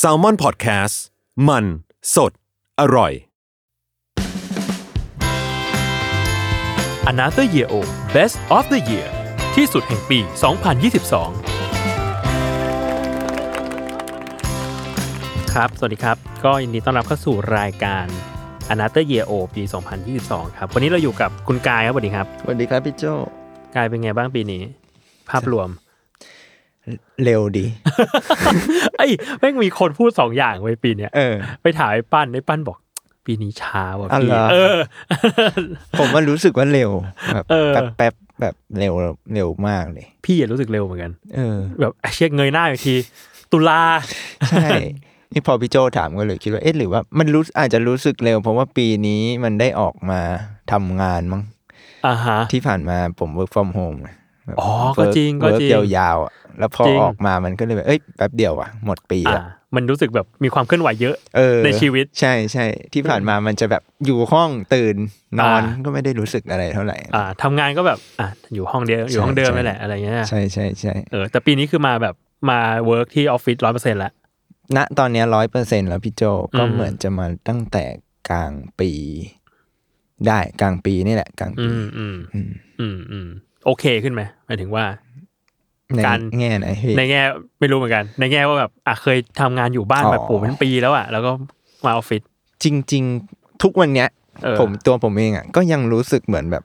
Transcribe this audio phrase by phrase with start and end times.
[0.00, 0.96] S a l ม o n PODCAST
[1.48, 1.64] มัน
[2.14, 2.32] สด
[2.80, 3.12] อร่อย
[7.12, 7.74] Another Year O
[8.14, 9.08] Best of the Year
[9.56, 11.54] ที่สุดแห่งปี 2022
[15.54, 18.06] ครับ สวัสดีครับ ก็ยินดีต้อนรับเข้าสู่รายการ
[18.74, 19.62] Another Year O ปี
[20.10, 23.04] 2022 ครับ วันนี้เราอยู่กับคุณกายครับสวัสดีครับสวัสดีครับพี่โจ
[23.76, 24.62] กายเป็นไงบ้างปีนี้
[25.30, 25.68] ภาพรวม
[27.24, 27.64] เร็วดี
[28.96, 32.78] ไอ้ยแม่งมีคนพูดสองอย่างไว้ยปีเนี้ยเออไปถามไอ้ปั้นไอ้ปั้นบอก
[33.26, 34.76] ปีนี้ช้าว่ะอ๋อพี่เหรอเออ
[35.98, 36.90] ผมว่ารู้สึกว่าเร็ว
[37.34, 38.94] แบบเออแป๊บแป๊บแบบเร็ว
[39.34, 42.96] เร็วมากเลย พี่อะรู้สึกเร็วเหมือนกัน เออ แบบเช็คเงยหน้าอีกที
[43.52, 43.82] ตุลา
[44.50, 44.68] ใช่
[45.32, 50.20] นี่พอพี่โจถามก็เลยคิดว่าเอ๊ะหรือว่ามันรู้อาจจะรู้สึกเร็ว เพราะว่าปีนี้มันได้ออกมา
[50.72, 51.42] ทำงานมั้ง
[52.06, 54.16] อ่าฮะที่ผ่านมาผม work from home ไงแบบ
[54.60, 59.42] อ๋อ ก็จริงก็จริง work ยาวๆอะแล้วพอจริงออกมามันก็เลยแบบเอ้ยแป๊บเดียวอะหมดปีอ่าอะ
[59.76, 64.96] มันรู้สึกแบบมีความเคลื่อนไหวเยอะเออในชีวิต ใช่ใช่ที่ผ่านมามันจะแบบอยู่ห้องตื่น
[65.40, 72.14] นอนอ่าก็ไม่ได้รู้สึกอะไรเท่าไหร่ อ่าทำงานก็แบบอะอยู่ห้องเดียวอยู่ห้องเดิมใช่นั่นแหละอะไรเงี้ยใช่ใช่ใช่เออแต่ปีนี้คือมาแบบ
[72.50, 74.12] มา work ที่ออฟฟิศร้อยเปอร์เซ็นต์ละ
[74.76, 76.22] ณตอนเนี้ร้อยเปอร์เซ็นต์แล้วพี่โจ
[76.58, 77.84] ก็อืมเหมือนจะมาตั้งแต่
[78.30, 78.90] กลางปี
[80.26, 82.50] ได้กลางปีนี่แหละ กลางอืปีมอืมอืม
[82.80, 83.28] อืมอืม
[83.66, 84.84] โอเคขึ้นไหมหมายถึงว่า
[85.96, 87.22] ในการแง่ไหนพี่ในแง่
[87.60, 91.30] ไม่รู้เหมือนกัน ในแง่ว่าแบบอะเคยทำงานอยู่บ้านอ๋อแบบโอ้เป็นปีแล้วอะแล้วก็
[91.84, 92.22] มาออฟฟิศ
[92.64, 94.08] จริง ๆ ทุกวันเนี้ย
[94.44, 96.64] เออผมตัวผมเองอะก็ยังรู้สึกเหมือนแบบ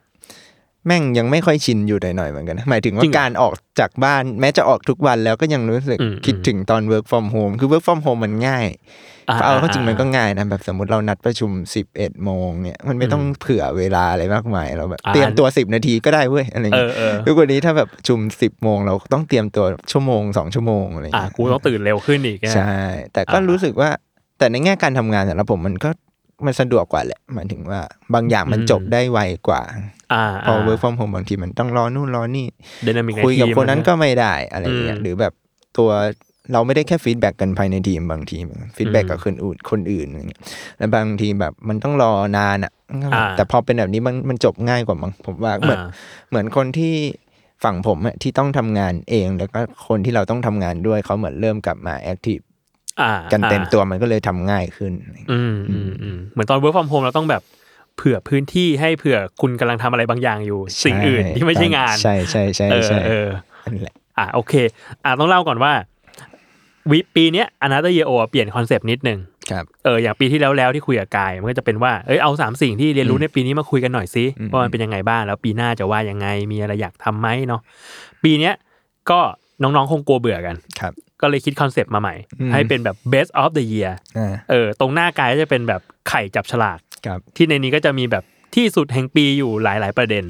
[0.88, 8.68] แม่งยังไม่ค่อยชินอยู่หน่อยๆเหมือนกันนะหมายถึงว่าการออกจากบ้านแม้จะออกทุกวันแล้วก็ยังรู้สึกคิดถึงตอน work from home คือ work from home มันง่าย
[9.30, 11.52] อ่เอาเข้าจริงมันก็ง่ายนะแบบสมมติเรานัดประชุม
[11.88, 22.76] 11โมงเนี่ยมันไม่ต้องเผื่อเวลาอะไรมากมายเราแบบอ่าเตรียมตัว 10 นาทีก็ได้เว้ยอะไรเอเงี้อยเออทุกวันนี้ถ้าแบบประชุม 10โมงเราต้องเตรียมตัวชั่วโมง 2 ชั่วโมงอะไรอะเงี้ยกูต้องตื่นเร็วขึ้นอีกอะใช่
[23.14, 23.90] แต่ก็อ่ารู้รู้สึกว่า
[24.38, 25.90] แต่ในแง่การทำงานสำหรับผมมันก็
[26.46, 27.80] มันสะดวกกว่าแหละหมายถึงว่า
[28.14, 30.01] บางอย่างมันอืมจบได้ไวกว่าอ่า
[30.48, 32.48] พอ work from home บางทีมันต้องรอนู่นรอนี่
[32.86, 35.34] dynamic คุยกับคนนั้นก็ไม่ได้อะไรเงี้อืยมหรือแบบ
[35.78, 35.90] ตัว
[36.54, 38.38] เราไม่ได้แค่ feedback กันภายในทีมบางที
[38.76, 40.42] feedback อืมกับคนอื่นคนอื่นอะไรเงี้ย
[40.78, 42.72] แล้วบางทีแบบมันต้องรอนานอะ
[43.14, 45.90] อ่าแต่พอเป็นแบบนี้มันมันจบง่ายกว่ามั้งผมว่าเหมือนอ่า
[46.30, 46.94] เหมือนคนที่
[47.64, 52.40] ฝั่งผมอะที่ต้องทำงานเอง แล้วก็คนที่เราต้องทำงานด้วยเขาเหมือนเริ่มกลับมา active
[53.02, 54.92] อ่ากันเต็มอ่าตัวมันก็เลยทำง่ายขึ้น
[55.32, 57.42] อืมอืมอืมเหมือนตอน work from home เราต้องแบบ
[57.98, 63.30] เผื่อพื้นที่ให้เผื่อคุณกำลังทำอะไรบางอย่างอยู่ สิ่งอื่นที่ไม่ใช่งาน ใช่ใช่ใช่เออใช่เออ
[63.66, 64.54] นั่นแหละอะโอเค
[65.04, 65.74] อะต้องเล่าก่อนว่า
[66.92, 69.20] วิปีเนี้ย another year old เปลี่ยนคอนเซปต์นิดนึง
[69.52, 77.62] ครับเอออย่างปีที่แล้วแล้วที่คุยกับกายมันก็จะเป็นว่าเอ้ยเอาสามสิ่งที่เรียนรู้ในปีนี้มาคุยกันหน่อยซิอืมว่ามันเป็นยังไงบ้างแล้วปีหน้าจะว่ายังไงมีอะไรอยากทำไหมเนาะ
[78.24, 78.54] ปีเนี้ย
[79.10, 79.20] ก็
[79.64, 88.24] น้องๆคงกลัวเบื่อกันครับก็เลยคิดคอนเซปต์มาใหม่อืมให้เป็นแบบ best of the year อ่าเออตรงหน้ากายก็จะเป็นแบบไข่จับฉลาก ครับที่ในนี้ก็จะมีแบบ
[88.56, 90.24] ที่สุดแห่งปีอยู่หลาย ๆ ประเด็น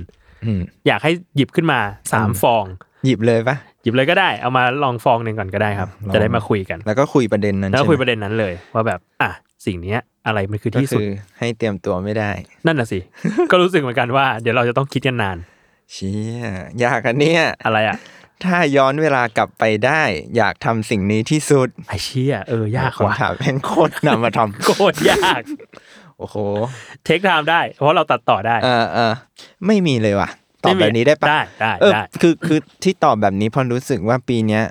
[0.46, 1.80] อืมอยากให้หยิบขึ้นมา
[2.12, 2.66] สามอืมฟอง
[3.06, 9.32] หยิบเลยปะหยิบเลยก็ได้เอามาลองฟองหนึ่งก่อนก็ได้ครับลองจะได้มาคุยกัน แล้วก็คุยประเด็นนั้นแล้วก็ใช่ไหมคุยประเด็นนั้นเลย ว่าแบบอะ
[9.66, 11.10] สิ่งเนี้ยอะไรมันคือก็ที่สุดคือ
[11.40, 12.32] ให้เตรียมตัวไม่ได้
[12.66, 13.00] นั่นน่ะสิ
[13.52, 15.38] ก็รู้สึกเหมือนกันว่า เดี๋ยวเราจะต้องคิดกันนาน
[15.92, 16.44] เชี่ย
[16.84, 17.98] ยากอันเนี้ยอะไรอะ
[18.46, 20.02] ถ้าย้อนเวลากลับไปได้
[20.38, 25.42] อยากทำสิ่งนี้ที่สุดไอเชี่ยเออ ยากว่ะคำถามแม่งโคตรนำมาทำโคตรยาก
[26.22, 26.38] โอ้โห
[27.04, 29.14] take time ได้ เพราะเราตัดต่อได้ เออเออ
[29.68, 30.30] ไม่มีเลยว่ะ
[30.64, 34.64] ตอบไม่มีแบบนี้ได้ปะได้ได้เออได้คือคือที่ตอบแบบนี้เพอรู้สึกว่าปีเนี้ย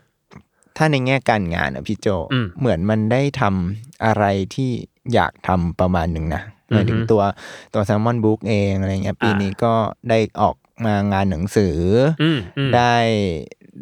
[0.76, 4.24] ถ้าในแง่การงานอะพี่โจอืมเหมือนมันได้ทำอะไร
[4.54, 4.70] ที่
[5.14, 7.22] อยากทำประมาณหนึ่งนะหมายถึงอือฮึตัว
[7.74, 9.74] ตัว Salmon Books เองอะไรเงี้ยปีอ่านี้นี้ก็
[10.10, 10.56] ได้ออก
[10.86, 11.76] มางานหนังสือ
[12.22, 12.94] ออืมอืมได้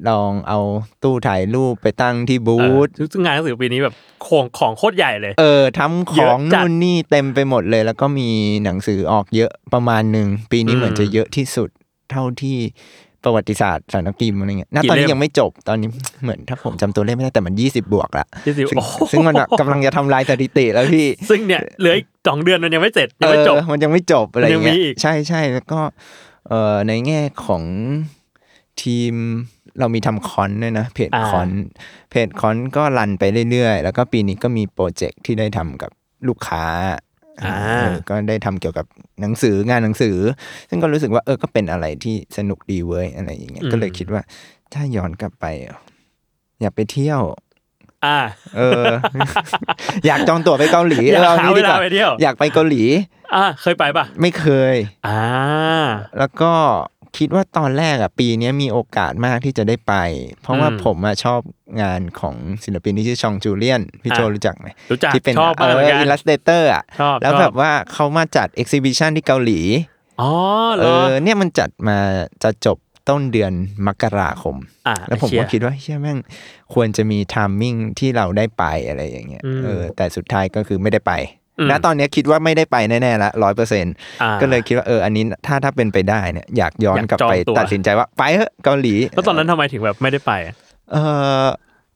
[0.08, 0.58] ลองเอา
[1.02, 3.94] ตู้ถ่ายรูปไปตั้งที่บูธเออซึ่งงานหนังสือปีนี้แบบ
[4.26, 8.28] ของของโคตรใหญ่เลย เออทำขเยออะงจัดนู่นนี่เต็มไปหมดเลย แล้วก็มี
[8.64, 11.68] หนังสือออกเยอะประมาณหนึ่งปีนี้อืมเหมือนจะเยอะที่สุด
[12.10, 12.58] เท่าที่
[13.24, 15.88] ประวัติศาสตร์สารพิมพ์อะไรเงี้ยณกี่ตอนนี้เล่มยังไม่จบ ตอนนี้
[16.22, 25.80] เหมือนถ้าผมจำตัวเลขไม่ได้แต่มัน 20 บวกละที่สิซึ่งโอ้โหซึ่งมันแบบกำลังจะทำลายสถิติแล้วพี่ ซึ่งเนี่ยเหลืออีกสองเดือนมันยังไม่เสร็จยังไม่จบเออมันยังไม่จบอะไรมันยังมีเงี้ยอีกใช่ใช่แล้วก็
[26.48, 27.62] เอ่อในแง่ของ
[28.82, 29.14] ทีม
[29.80, 31.48] เรามีทำคอนด้วยนะ เพจอ่าคอน
[32.10, 35.90] เพจคอนก็รันไปเรื่อยๆ แล้วก็ปีนี้ก็มีโปรเจกต์ที่ได้ทำกับ
[36.28, 36.64] ลูกค้า
[37.44, 38.86] อ่าเออก็ได้ทำเกี่ยวกับ
[39.20, 40.16] หนังสืองานหนังสือ
[40.68, 44.22] ซึ่งก็รู้สึกว่าเออก็เป็นอะไรที่สนุกดีเว้ยอะไรอย่างเงี้ยก็เลยคิดว่า
[44.72, 45.76] ถ้าย้อนกลับไปอะ
[46.60, 47.20] อยากไปเที่ยว
[48.06, 48.18] อ่า
[48.56, 48.84] เออ
[50.06, 52.82] อยากจองตั๋วไปเกาหลีอยากเอหานี้เวดีกลาไปเที่ยวอยากไปเกาหลี
[53.34, 54.76] อ่า เคยไปปะไม่เคย
[55.06, 55.20] อ่า
[56.18, 56.52] แล้วก็
[57.16, 59.94] คิดว่าตอนแรกอะปีนี้มีโอกาสมากที่จะได้ไป
[60.42, 61.40] เพราะว่าอืมผมอะชอบ
[61.82, 69.60] งานของศิลปินที่ชื่อชองจูเลียน พี่โจอะรู้จักไหมรู้จักที่เป็นชอบเอมากเหมือนอกันอิลลัสเตเตอร์อะชอบแล้วชอบแบบว่าเขามาจัดเอ็กซิบิชันที่เกาหลี
[70.20, 70.30] อ๋อ
[70.74, 71.98] เหรเอออเนี่ยมันจัดมา
[72.42, 72.78] จะจบ
[73.08, 73.52] ต้นเดือน
[73.86, 74.56] มกราคม
[74.88, 76.18] อ่าแล้วผมเชียก็คิดว่าเชื่อแม่ง
[76.74, 90.54] ควรจะมี timing ที่เราได้ไปอะไรอย่างเงี้ยอืมเออแต่สุดท้ายก็คือไม่ได้ไปอืม ณตอนเนี้ยคิดว่าไม่ได้ไปแน่ๆละร้อยเปอร์เซ็นต์อ่าก็เลยคิดว่าเอออันนี้ถ้าถ้าเป็นไปได้เนี่ยอยากย้อนอยากกลับจองไปตัวตัดสินใจว่าไปเถอะเกาหลีแล้วตอนนั้นทำไมถึงแบบไม่ได้ไปอะ
[90.92, 90.96] เอ
[91.44, 91.46] อ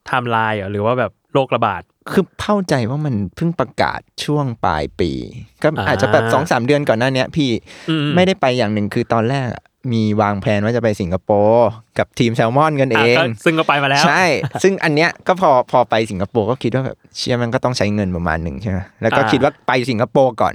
[0.06, 1.82] ไทม์ไลน์เหรอหรือว่าแบบโรคระบาด
[2.12, 5.10] คือเข้าใจว่ามันเพิ่งประกาศช่วงปลายปี
[5.62, 7.50] ก็อ่าอาจจะแบบสองสามเดือนก่อนหน้าเนี้ยพี่
[7.90, 9.62] อืไม่ได้ไปอย่างหนึ่งคือตอนแรกอะ
[9.92, 11.68] มีวางแผนว่าจะไปสิงคโปร์
[11.98, 14.24] กับทีมแซลมอนกันเออะงก็ซึ่งก็ไปมาแล้ว ใช่
[14.62, 20.54] ซึ่งอันเนี้ยก็พอพอไปสิงคโปร์ก็คิดว่าแบบเชื่อมันก็ต้องใช้เงินประมาณหนึ่งใช่ไหมแล้วก็อ่าคิดว่าไปสิงคโปร์ก่อน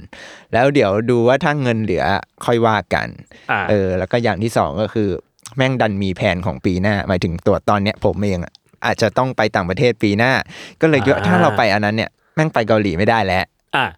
[0.52, 2.04] แล้วเดี๋ยวดูว่าถ้าเงินเหลือ
[2.46, 3.08] ค่อยว่ากัน
[3.50, 5.08] อ่าเออ แล้วก็อย่างที่สองก็คือ
[5.56, 8.52] แม่งดันมีแผนของปีหน้า หมายถึงตัวตอนเนี้ยผมเองอะ
[8.86, 10.32] อาจจะต้องไปต่างประเทศปีหน้า
[10.80, 13.48] ก็เลยคิดว่าอ่าถ้าเราไปอันนั้นเนี่ยแม่งไปเกาหลีไม่ได้แล้วอ่า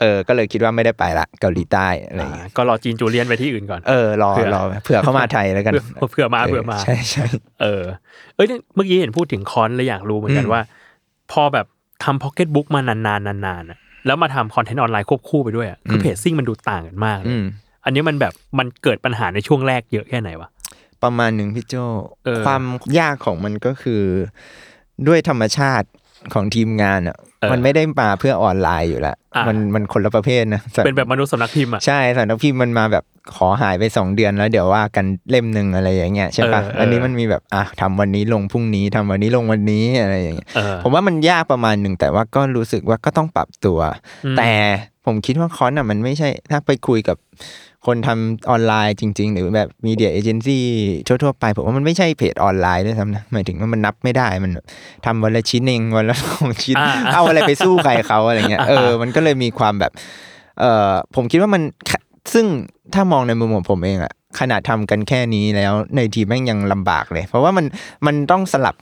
[0.00, 7.24] เออก็เลยคิดว่าไม่ได้ไปละเกาหลีใต้อะไรอย่างเงี้ยก็รอจีนจูเลียนไปที่อื่นก่อนเออรอเผื่อรอเผื่อเข้ามาไทยแล้วกันเผื่อเผื่อมาเผื่อมาใช่ใช่
[7.62, 7.82] เออ
[8.36, 10.62] เอ้ยเมื่อกี้เห็นพูดถึงคอนเลยอยากรู้เหมือนกันอืมว่า
[11.32, 11.66] พอแบบ
[12.04, 17.44] ทำพ็อกเก็ตบุ๊กมานานๆนานๆอะแล้วมาทำคอนเทนต์ออนไลน์ควบคู่ไปด้วยอะคือ pacing มันดูต่างกันมากเลยอืม
[17.84, 20.48] อันนี้มันแบบมันเกิดปัญหาในช่วงแรกเยอะแค่ไหนวะ
[21.02, 21.74] ประมาณหนึ่งพี่โจ
[22.24, 22.62] เออความ
[22.98, 24.02] ยากของมันก็คือ
[25.08, 25.86] ด้วยธรรมชาติ
[26.34, 33.04] ของทีมงานอะเออมันไม่ได้มาเพื่อออนไลน์อยู่แล้วอะมันมันคนละประเภทนะสำเป็นแบบมนุษย์สำนักพิมพ์อะใช่สำนักพิมพ์มันมาแบบ
[33.36, 43.78] ขอหายไปสองเดือนแล้วเดี๋ยวว่ากันเล่มหนึ่งอะไรอย่างเงี้ยใช่ปะเออเอออัอันนี้มันมีแบบอะทำวันนี้ลงพรุ่งนี้ทำวันนี้ลงวันนี้อะไรอย่างเงี้ยเออผมว่ามันยากประมาณหนึ่งแต่ว่าก็รู้สึกว่าก็ต้องปรับตัว
[44.24, 44.50] อืมแต่
[45.06, 47.16] ผมคิดว่าคอนอะมันไม่ใช่ถ้าไปคุยกับ
[47.86, 50.64] คนทำออนไลน์จริง ๆ หรือแบบมีเดียเอเจนซี่
[51.06, 54.52] ทั่วๆไปผมว่ามันไม่ใช่เพจออนไลน์ด้วยซ้ำนะหมายถึงว่ามันนับไม่ได้มัน
[55.06, 59.92] ทำวันละชิ้นเองวันละสองชิ้นอ่าเอาอะไรไปสู้ใครเขาอะไรเงี้ยเออมันก็เลยมีความแบบ
[60.60, 61.62] เออผมคิดว่ามัน
[62.34, 62.46] ซึ่ง
[62.94, 67.66] ถ้ามองในมุมของผมเองอะขนาดทำกันแค่นี้แล้วในทีมแม่งยังลำบากเลย เพราะว่ามัน
[68.06, 68.76] มันต้องสลับ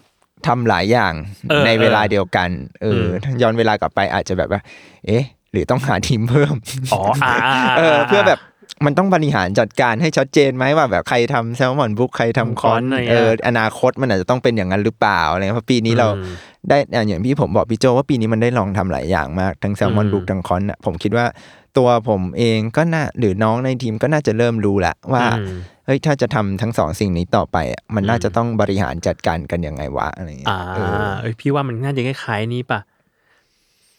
[0.46, 1.12] ทำหลายอย่าง
[1.50, 2.48] เออในเวลาเดียวกัน
[2.82, 4.60] เอออมถ้าย้อนเวลากลับไปอาจจะแบบว่า
[5.06, 6.54] เอ๊ะ หรือต้องหาทีมเพิ่ม
[6.92, 8.38] อ๋ออ่าาาเออ เพื่อแบบ
[8.84, 16.34] มันต้องบริหารจัดการให้ชัดเจนไหมว่าแบบใครทำแซลมอนบุ๊กใครทำคอนอะไรเงี้ยเอออนาคตมันอาจจะต้องเป็นอย่างนั้นหรือเปล่าอะไรเงี้ยเพราะปีนี้เราอืม
[16.68, 21.26] ได้อะอย่างที่ผมบอกพี่โจว่าปีนี้มันได้ลองทำหลายอย่างมากทั้งแซลมอนอืมบุ๊กทั้งคอนอะผมคิดว่า
[21.78, 32.80] ตัวผมเองก็น่าหรือน้องในทีมก็น่าจะเริ่มรู้ละว่าอืมเฮ้ยถ้าจะทำทั้งสองสิ่งนี้ต่อไปอะมันน่าอืมจะต้องบริหารจัดการกันยังไงวะอะไรเงี้อ่ายเออเอ้ยพี่ว่ามันน่าจะคล้ายๆนี้ป่ะ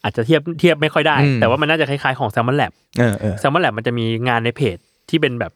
[0.03, 4.77] อาจจะเทียบเทียบไม่ค่อยได้อืมแต่ว่ามันน่าจะคล้ายๆของ Salmon Lab เออเออ Salmon Lab มันจะมีงานในเพจ
[5.09, 5.53] ที่เป็นแบบ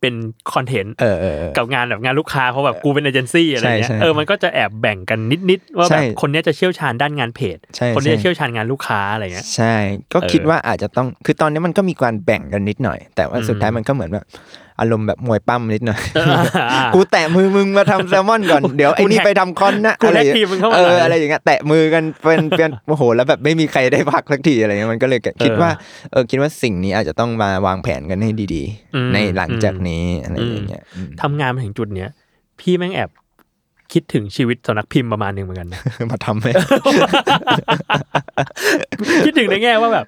[0.00, 0.14] เป็น
[0.52, 5.18] คอนเทนต์เออเออเออกับงานแบบงานลูกค้าเพราะแบบกูเป็นเอเจนซี่อะไรเงี้ใช่ยใช่เออมันก็จะแอบแบ่งกัน
[5.50, 9.74] นิดๆว่าใช่แบบคนเนี้ยจะเชี่ยวชาญด้านงานเพจใช่คนนี้ใช่จะเชี่ยวชาญงานลูกค้าอะไรเงี้ยใช่
[10.12, 14.24] ก็เออคิดว่าอาจจะต้องคือตอนนี้มันก็มีการแบ่งกันนิดหน่อย แต่ว่าสุดท้ายอืมมันก็เหมือนแบบ
[14.80, 16.34] อารมณ์แบบมวยปั้มนิดหน่อยเออ
[16.72, 25.70] อ่ากูแตะมือมึงมาทำแซลมอนก่อน เดี๋ยวไอ้นี่กูแท็กไปทำคอนนะกูอะไรแท็กอย่างทีเงี้มมึงยเข้ามาเออหน่อยอะไรอย่างเงี้ยแตะมือกันเป็นเป็นโอ้โหแล้วแบบไม่มีใครได้พักสักทีอะไรเงี้ยมันก็เลยคิดว่า
[26.12, 28.62] เออคิดว่าสิ่งนี้อาจจะต้องมาวางแผนกันให้ดี
[28.94, 32.10] อืมๆในหลังจากนี้อะไรอย่างเงี้ยอืมทำงานมาถึงจุดเนี้ย
[32.60, 33.10] พี่แม่งแอบ
[33.92, 35.80] คิดถึงชีวิตสำนักพิมพ์ประมาณหนึ่งเหมือนกันนะ
[36.10, 36.50] มาทำให้
[39.24, 40.06] คิดถึงในแง่ว่าแบบ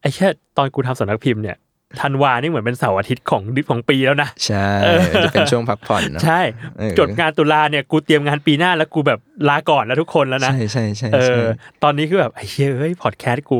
[0.00, 0.26] ไอ้แค่
[0.56, 1.56] ตอนกูทำสำนักพิมพ์เนี่ย
[2.00, 6.40] ธันวานี่เหมือนเป็นเสาร์อาทิตย์ของดิของปีแล้วนะ ใช่เออจะเป็นช่วงพักผ่อนเนอะใช่
[6.78, 9.18] เออจดงานตุลาเนี่ยกูเตรียมงานปีหน้าแล้วกูแบบ
[9.48, 11.48] ลาก่อนแล้วทุกคนแล้วนะใช่ใช่ใช่เอใช่อ
[11.82, 13.58] ตอนนี้คือแบบไอ้เหี้ยเฮ้ยพอดแคสต์กู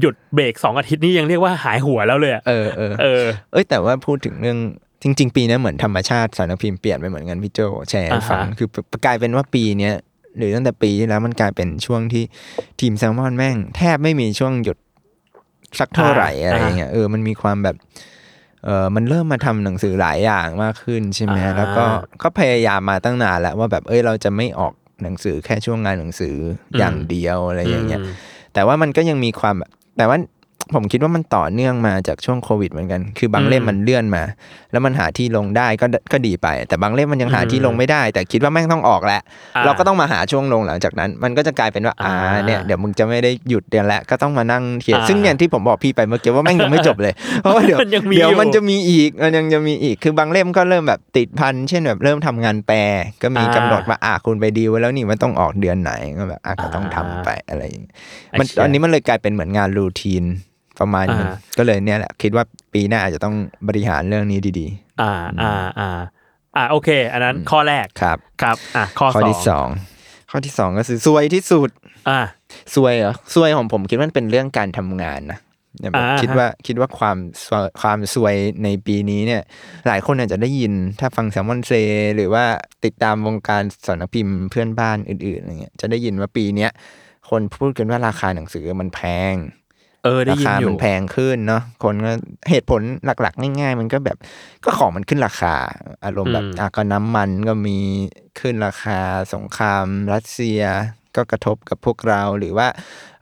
[0.00, 4.58] หยุดเบรกสองอาทิตย์นี่ยังเรียกว่าหายหัวแล้วเลยอะเออเออเออเอ้ยแต่ว่าพูดถึงเรื่อง
[5.02, 8.68] จริง ๆ ปีนี้เหมือนธรรมชาติสารพิมพ์เปลี่ยนไปเหมือนกันพี่โจแชร์ให้ฟังอ่าฮะคือ
[9.06, 9.94] กลายเป็นว่าปีเนี้ย
[10.38, 12.24] หรือตั้งแต่ปีที่แล้วมันกลายเป็นช่วงที่
[12.80, 14.78] ทีมแซลมอนแม่ง แทบไม่มีช่วงหยุด
[15.80, 17.76] สักเท่าไหร่อะไรอย่างเงี้ยเออมันมีความแบบ
[18.64, 21.84] เออมันเริ่มมาทำหนังสือหลายอย่างมากขึ้นใช่ไหมอ่าแล้วก็
[22.22, 26.36] ก็พยายามมาตั้งนานแล้วว่าแบบเอ้ยเราจะไม่ออกหนังสือแค่ช่วงงานหนังสือ
[26.78, 28.06] อย่างเดียวอะไรอย่างเงี้ยม
[28.54, 30.16] แต่ว่ามันก็ยังมีความแบบแต่ว่า
[30.74, 34.22] ผมคิดว่ามันต่อเนื่องมาจากช่วงโควิดเหมือนกัน คือบางเล่มอืมมันเลื่อนมา
[34.72, 39.20] แล้วมันหาที่ลงได้ก็ก็ดีไป แต่บางเล่มมันยังหาอืมที่ลงไม่ได้ แต่คิดว่าแม่งต้องออกแหละ
[39.56, 52.78] อ่าเราก็ต้องมาหาช่วงลงหลังจากนั้น มันก็จะกลายเป็นว่าอ่าอ่าเนี่ยเดี๋ยวมึงจะไม่ได้หยุดเดือนแล้วก็ต้องมานั่งเขียนอ่าซึ่งเนี่ยที่ผมบอกพี่ไปเมื่อกี้ว่าแม่งยังไม่จบเลย เพราะว่าเดี๋ยวมันยังมีเดี๋ยวอยู่มันจะมีอีกมันยังจะมีอีก คือบางเล่มก็เริ่มแบบติดพันเช่นแบบเริ่มทำงานแปล
[53.22, 57.94] ก็มีอ่ากำหนดว่าอ่าคุณไปดีลไว้แล้วนี่มันต้องออกเดือนไหนก็แบบอะก็ต้องทำไปอะไรอย่างเงี้ย
[58.38, 60.24] มันไเชี่ยตอนนี้มันเลยกลายเป็นเหมือนงานรูทีน
[60.80, 63.34] ประมาณนึงอ่าก็เลยเนี่ยแหละคิดว่าปีหน้าอาจจะต้อง
[63.68, 64.66] บริหารเรื่องนี้ดี
[65.02, 65.12] อ่า
[65.42, 65.88] อ่าอ่า
[66.56, 69.68] อ่าโอเค อันนั้นข้อแรกๆครับครับอะข้อข้อสอที่งสอง
[70.30, 71.70] ข้อที่สองก็คือซวยที่สุด
[72.08, 72.20] อ่า
[72.74, 75.38] ซวยเหรอซวยของผมคิดว่ามันเป็นเรื่องการทำงานนะ
[75.80, 77.16] เนี่ยแบบอ่าคิดว่าคิดว่าความ
[77.46, 79.42] ซวยความซวยในปีนี้เนี่ย
[79.88, 81.72] หลายคนอาจจะได้ยินถ้าฟังแซมมอนเซ
[82.16, 82.44] หรือว่า
[82.84, 86.70] ติดตามวงการสำนักพิมพ์เพื่อนบ้านอื่นๆอะไรเงี้ยจะได้ยินว่าปีเนี้ย
[87.30, 89.00] คนพูดกันว่าราคาหนังสือมันแพ
[89.32, 89.34] ง
[90.04, 92.12] เออได้รายินคาอยู่มันแพงขึ้นเนาะคนก็
[92.50, 94.18] เหตุผลหลัก ๆ ง่าย ๆ มันก็แบบ
[94.64, 95.54] ก็ของมันขึ้นราคา
[96.04, 97.78] อารมณ์แบบอืมอะก็น้ำมันก็มี
[98.40, 98.98] ขึ้นราคา
[99.34, 100.62] สงครามรัสเซีย
[101.16, 102.68] ก็กระทบกับพวกเราหรือว่า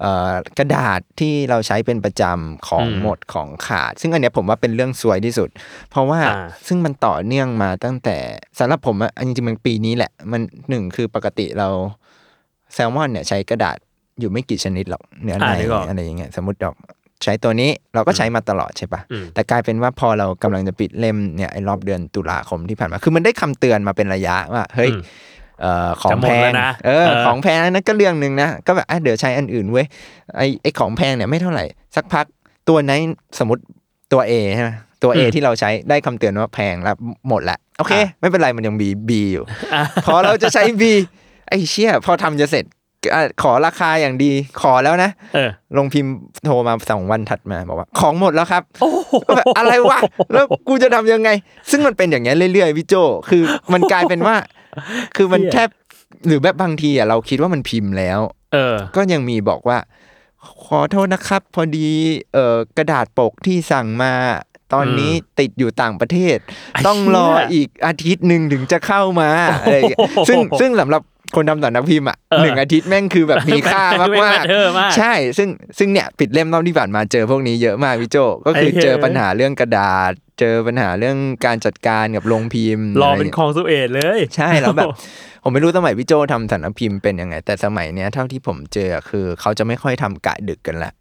[0.00, 5.48] เอ่อกระดาษที่เราใช้เป็นประจำของหมดของขาด ซึ่งอันเนี้ยผมว่าเป็นเรื่องสวยที่สุด
[5.90, 8.16] เพราะว่าอ่าซึ่งมันต่อเนื่องมาตั้งแต่
[8.58, 11.68] สำหรับผมอะจริงๆมันปีนี้แหละ มันหนึ่งคือปกติเรา
[12.74, 13.78] แซลมอนเนี่ยใช้กระดาษ
[14.20, 16.74] อยู่ไม่กี่ชนิดหรอกเนื้อในอ่านึกออกอะไรอย่างเงี้ยสมมติดอก
[17.22, 25.02] ใช้ตัวนี้เราก็ใช้มาตลอดใช่ปะอืมแต่กลายเป็นว่าพอเรากำลังจะปิดเล่มเนี่ยไอ้รอบเดือนตุลาคมที่ผ่านมา คือมันได้คำเตือนมาเป็นระยะว่าเฮ้ยอืม
[25.60, 29.86] เอ่อของจะหมแพดแล้งวนะเออเออของแพงนั่นก็เรื่องหนึ่งนะก็แบบอะเดี๋ยวใช้อันอื่นเว้ย
[30.36, 31.64] ไอ้ไอ้ของแพงเนี่ยไม่เท่าไหร่
[31.96, 32.26] สักพัก
[32.68, 32.92] ตัวไหน
[33.38, 33.62] สมมติ
[34.12, 34.70] ตัว A ใช่ไหม
[35.02, 36.96] ตัว A ที่เราใช้ได้คำเตือนว่าแพงแล้ว
[37.28, 40.82] หมดละโอเค ไม่เป็นไรมันยังมี B อยู่อะพอเราจะใช้ B
[41.48, 42.81] ไอ้เชี่ยพอทำจะเสร็จอะ
[43.42, 46.12] ขอราคาอย่างดีขอแล้วนะเออลงพิมพ์
[46.44, 49.98] โทรมาสองวันถัดมาบอกว่า ของหมดแล้วครับโอ้โหก็แบบอะไรวะ
[50.32, 51.30] แล้วกูจะทำยังไง
[51.70, 52.94] ซึ่งมันเป็นอย่างเงี้ยเรื่อยๆพี่โจ
[53.30, 53.42] คือ
[53.72, 54.36] มันกลายเป็นว่า
[55.16, 55.68] คือมันเหี้ยแทบ
[56.26, 58.20] หรือแบบบางทีอะเราคิดว่ามันพิมพ์แล้ว
[58.52, 59.78] เออ ก็ยังมีบอกว่า
[60.64, 61.88] ขอโทษนะครับ พอดี
[62.32, 64.12] เอ่อกระดาษปกที่สั่งมา
[64.72, 66.36] ตอนนี้ติดอยู่ต่างประเทศ
[66.72, 69.28] ไอ้ต้องรอเหี้ยอีกอาทิตย์หนึ่งถึงจะเข้ามา
[69.60, 71.02] อะไรอย่างเงี้ยซึ่งซึ่งสำหรับ
[71.36, 75.48] คนทำสำนักพิมพ์อะเออหนึ่งอาทิตย์แม่งคือแบบมีค่ามากแม่งมาก matter มากใช่ ซึ่ง
[75.78, 84.88] ซึ่งเนี่ยปิดเล่มรอบที่ผ่านมาเจอพวกนี้เยอะมากพี่โจก็คือไอ้เหี้ยเจอปัญหาเรื่องกระดาษ เจอปัญหาเรื่องการจัดการกับโรงพิมพ์รออะไรเป็นคลองสุเอตเลย ใช่แล้วแบบ
[85.42, 90.92] ผมไม่รู้สมัยพี่โจทำสำนักพิมพ์เป็นยังไง แต่สมัยเนี้ยเท่าที่ผมเจอคือเขาจะไม่ค่อยทำกะดึกกันละ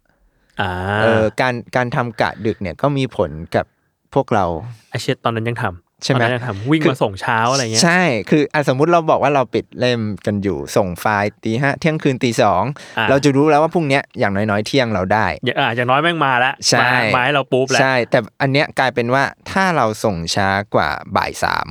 [0.60, 0.70] อ่า
[1.02, 3.66] เออการการทำกะดึกเนี่ยก็มีผลกับ
[4.14, 4.44] พวกเรา
[4.90, 12.62] ไอเชตตอนนั้นยังทำ ใช่ไหมตอนนั้นยังทำวิ่งคือมาส่งเช้าอะไรเงี้ยใช่คืออะสมมุติเราบอกว่าเราปิดเล่มกันอยู่ส่งไฟล์ตีห้าเที่ยงคืนตีสอง
[12.98, 21.66] อ่าเราจะรู้แล้วว่าพรุ่งเนี้ยอย่างน้อยๆเที่ยงเราได้อย่างอ่าอย่างน้อยแม่งมาแล้วใช่มามาให้เราปุ๊บแล้วใช่แต่อันเนี้ยกลายเป็นว่าถ้าเราส่งช้ากว่าบ่ายสาม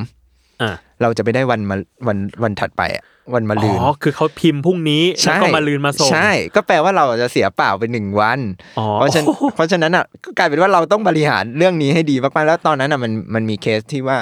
[0.61, 1.75] อ่าเราจะไปได้วันมา
[2.07, 8.39] วันวันถัดไปอะ วันมาอ๋ลืนอคือเขาพิมพ์พรุ่งนี้แล้วก็มาลืนมาส่งใช่ ก็แปลว่าเราจะเสียเปล่าไปหนึ่งวัน
[8.79, 14.19] อ๋อเพราะฉะนั้นเพราะฉะนั้นอะก็กลายเป็นว่าเราต้องบริหารเรื่องนี้ให้ดีมากๆแล้วตอนนั้นอะมันมันมีเคสที่ว่า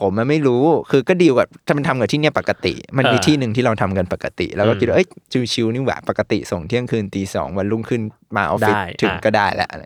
[0.00, 5.08] ผมมันไม่รู้ คือก็ดีลกับถ้ามันทำกับที่เนี่ยปกติ มันมีเออที่หนึ่งที่เราทำกันปกติ แล้วก็อืมคิดว่าเอ้ย
[5.52, 8.00] ชิวๆนี่หว่าปกติส่งเที่ยงคืนตีสองวันรุ่งขึ้น
[8.36, 9.82] มาออฟฟิศได้ถึงอะก็ได้แล้วอะไร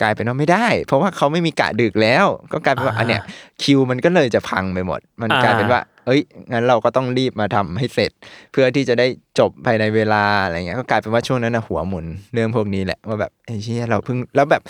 [0.00, 3.22] กลายเป็นว่าไม่ได้ เพราะว่าเขาไม่มีกะดึกแล้ว ก็กลายเป็นว่าอ่าอันเนี้ย
[3.62, 6.20] คิวมันก็เลยจะพังไปหมด มันอ่ากลายเป็นว่า เอ้ย
[6.52, 8.10] งั้นเราก็ต้องรีบมาทำให้เสร็จ
[8.52, 9.06] เพื่อที่จะได้
[9.38, 14.62] จบภายในเวลาอะไรเงี้ย ก็กลายเป็นว่าช่วงนั้นนะหัวหมุนเรื่องพวกนี้แหละว่าแบบไอ้เชี่ยเราเพิ่งแล้วแบบ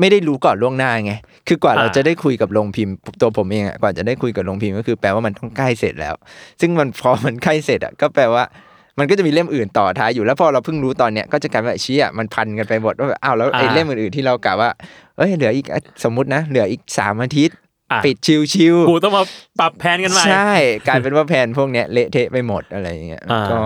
[0.00, 1.12] ไม่ได้รู้ก่อนล่วงหน้าไง
[1.48, 6.14] คือกว่าอ่าเราจะได้คุยกับโรงพิมพ์ตัวผมเองอะกว่าจะได้คุยกับโรงพิมพ์ก็คือแปลว่ามันต้องใกล้เสร็จแล้ว
[6.60, 8.44] ซึ่งมันพอมันใกล้เสร็จอะก็แปลว่า
[8.98, 14.70] มันก็จะมีเล่มอื่นต่อท้ายอยู่แล้วพอเราเพิ่งรู้ตอนเนี้ยก็จะกลายเป็นว่าเชี่ยมันพันกันไปหมดว่าแบบอ้าวแล้วไอ้อ่าเล่มอื่นๆที่เรากะว่า
[15.16, 15.66] เอ้ยเหลืออีก
[16.04, 17.56] สมมตินะ เหลืออีกสามอาทิตย์
[18.06, 19.24] ปิดชิวๆกูต้องมา
[19.60, 20.50] ปรับแผนกันใหม่ใช่
[20.86, 23.58] กลายเป็นว่าแผนพวกเนี้ยเละเทะไปหมดอะไรอย่างเงี้ยอ่าก็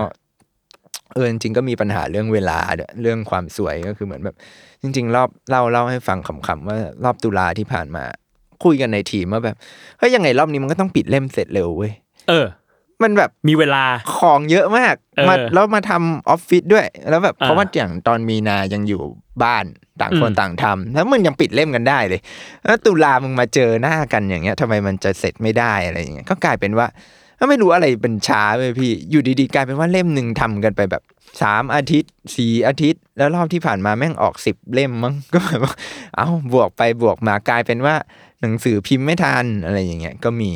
[1.15, 4.37] เออจริงๆก็มีปัญหาเรื่องเวลาด้วยเรื่องความสวยก็คือเหมือนแบบ
[4.83, 8.05] จริง ๆ รอบเล่าเล่าให้ฟังขำๆว่ารอบตุลาที่ผ่านมา
[8.65, 9.57] คุยกันในทีมว่าแบบ
[9.99, 11.93] เฮ้ยยังไงรอบนี้มันก็ต้องปิดเล่มเสร็จเร็วเว้ย
[12.29, 12.47] เออ
[13.03, 13.85] มันแบบมีเวลา
[14.17, 19.03] ของเยอะมากเออมาแล้วมาทำออฟฟิศด้วย แล้วแบบอ่าเพราะว่าอย่างตอนมีนายังอยู่
[19.43, 19.65] บ้าน
[20.01, 22.21] ต่างคนอืมต่างทำแล้วมึงยังปิดเล่มกันได้เลย
[22.65, 26.87] แล้วตุลามึงมาเจอหน้ากันอย่างเงี้ยทำไมมันจะเสร็จไม่ได้อะไรอย่างเงี้ยก็กลายเป็นว่า
[27.39, 31.03] ก็ไม่รู้อะไรเป็นช้าเลยพี่ อยู่ดีๆกลายเป็นว่าเล่มหนึ่งทำกันไปแบบ
[31.43, 35.75] สามอาทิตย์สี่อาทิตย์ แล้วรอบที่ผ่านมาแม่งออกสิบเล่มมั้งก็แบบว่า
[36.17, 37.95] เอ้าบวกไปบวกมากลายเป็นว่า
[38.41, 40.51] หนังสือพิมพ์ไม่ทันอะไรอย่างเงี้ยก็มี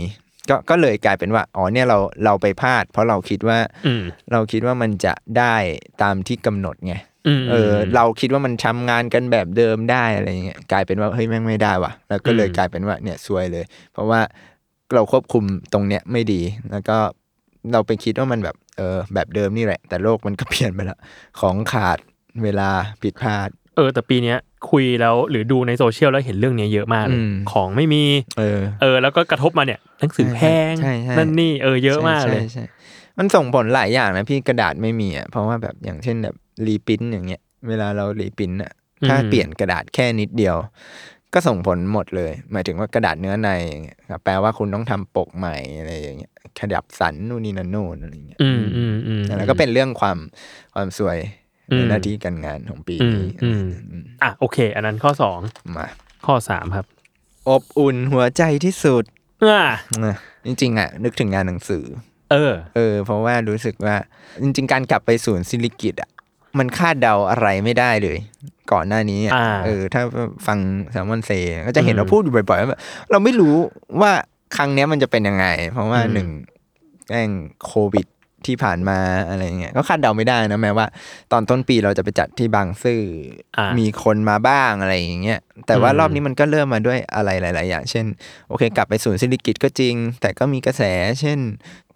[0.49, 5.55] ก็ก็เลยกลายเป็นว่าอ๋อเนี่ยเราเราไปพลาด เพราะเราคิดว่าอืมเราคิดว่ามันจะได้
[6.03, 7.08] ตามที่กำหนดไงอืม
[7.51, 14.21] เออ เราคิดว่ามันทำงานกันแบบเดิมได้อะไรอย่างเงี้ยกลายเป็นว่าเฮ้ยแม่งไม่ได้ว่ะ แล้วก็เลยอืมกลายเป็นว่าเนี่ยซวยเลย เพราะว่า
[14.95, 16.97] เราควบคุมตรงเนี้ยไม่ดีแล้วก็
[17.73, 20.99] เราไปคิดว่ามันแบบเออแบบเดิมนี่แหละ แต่โลกมันก็เปลี่ยนไปแล้ว
[21.41, 21.99] ของขาด
[22.45, 22.71] เวลา
[23.03, 24.39] ผิดพลาด เออ แต่ปีเนี้ย
[24.71, 28.05] คุยแล้วหรือดูในโซเชียลแล้วเห็นเรื่องเนี้ยเยอะมากเลยอืมของไม่มี
[28.39, 32.77] เออ เออ แล้วก็กระทบมาเนี่ยหนังสือแพงใช่ใช่นั่นนี่เออเยอะมากเลยใช่ใช่ใช่
[33.19, 36.35] มันส่งผลหลายอย่างนะพี่กระดาษไม่มีอะเพราะว่าแบบอย่างเช่นแบบ
[36.67, 38.73] reprint อย่างเงี้ย เวลาเรา reprint อะ
[39.09, 40.57] ถ้าอืมเปลี่ยนกระดาษแค่นิดเดียว
[41.35, 50.19] ก็ส่งผลหมดเลย หมายถึงว่ากระดาษเนื้อในอย่างเงี้ยครับแปลว่าคุณต้องทำปกใหม่อะไรอย่างเงี้ยขยับสันนู่นนี่นั่นนู่นอะไรอย่างเงี้ยอืมอืมอืมแล้วก็เป็นเรื่องความ
[50.75, 51.19] ความซวย
[51.71, 55.39] อืมในหน้าที่การงานของปีอืมนี้อืมอืมอะโอเค อันนั้นข้อสอง
[55.79, 55.87] มา
[56.27, 56.87] ข้อสามครับ
[57.49, 59.05] อบอุ่นหัวใจที่สุด
[59.45, 59.63] อ่า
[60.05, 61.85] นะจริงๆอะ นึกถึงงานหนังสือ
[62.33, 63.97] เออ เออ เพราะว่ารู้สึกว่า
[64.43, 66.11] จริง ๆ การกลับไปศูนย์สิริกิติ์อะ
[66.59, 68.19] มันคาดเดาอะไรไม่ได้เลย
[68.73, 70.03] ก่อนหน้านี้อะอ่าเออ ถ้า
[70.47, 70.59] ฟัง
[70.91, 71.31] Salmon Say
[71.67, 73.57] ก็จะเห็นอืมเราพูดอยู่บ่อยๆว่าแบบเราไม่รู้
[74.01, 74.13] ว่า
[74.57, 76.29] ครั้งเนี้ยมันจะเป็นยังไง เพราะว่าอืมหนึ่ง
[77.09, 77.31] แม่ง
[77.65, 78.07] โควิด
[78.49, 80.87] ที่ผ่านมาอะไรเงี้ยก็คาดเดาไม่ได้นะแม้ว่า
[81.33, 83.01] ตอนต้นปีเราจะไปจัดที่บางซื่อ
[83.59, 88.07] อามีคนมาบ้างอะไรอย่างเงี้ยแต่ว่าอืมรอบนี้มันก็เริ่มมาด้วยอะไรหลาย ๆ อย่าง เช่น
[88.49, 90.83] โอเค กลับไปศูนย์ซิลิกิตก็จริง แต่ก็มีกระแส
[91.21, 91.39] เช่น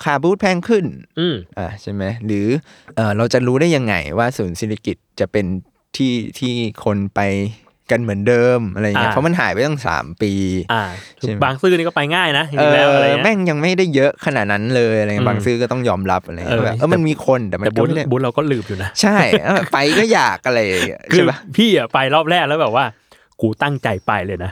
[0.03, 0.85] ค่าบูธแพงขึ้น
[1.19, 2.47] อืมอ่าใช่ไหมหรือ
[2.97, 5.47] เออเราจะรู้ได้ยังไงว่าศูนย์ศิริกิตจะเป็น
[5.97, 6.53] ที่ที่
[6.85, 7.21] คนไป
[7.91, 10.33] กันเหมือนเดิมอะไรเงี้ยอ่าเพราะมันหายไปตั้งสามปี
[10.73, 10.83] อ่า
[11.19, 22.85] ใช่ไหมบางซื่อนี่ก็ไปง่ายนะจเอริงๆแล้วอะไรอเงี้ยแม่งยังไม่ได้เยอะขนาดนั้นเลยอะไรอืเงี้มยบางซื่อก็ต้องยอมรับอะไรเอเงี้อยแบบเออมันมีคนแต่มันแต่ก็บุญไม่ได้บุญเราก็ลืมอยู่นะใช่เออไปก็อยากอะไรอย่างเงี้ยคือใช่ปะพี่อะไปรอบแรกแล้วแบบว่า
[23.41, 24.51] กูตั้งใจไปเลยนะ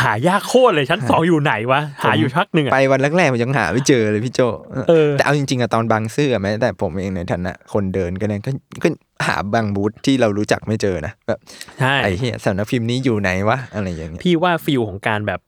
[0.00, 4.40] หายากโคตรเลยชั้นสองอยู่ไหนวะหาอยู่พักหนึ่งอะไปวันแรกๆมันยังหาไม่เจอเลยพี่โจ
[4.88, 8.50] เออแต่เอาจริงๆอะตอนบางซื่ออะแม้แต่ผมเองในฐานะคนเดินก็เนี่ยก็
[8.82, 8.88] ก็
[9.26, 11.38] หาบางบูธที่เรารู้จักไม่เจอนะแบบ
[11.80, 15.40] ใช่ไอ้เหี้ยสำนักพิมพ์นี้อยู่ไหนวะอะไรอย่างเงี้ยพี่ว่า feelของการแบบ